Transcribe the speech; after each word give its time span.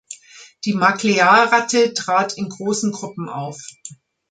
Die 0.65 0.73
Maclear-Ratte 0.73 1.93
trat 1.93 2.35
in 2.35 2.49
großen 2.49 2.91
Gruppen 2.91 3.29
auf. 3.29 3.61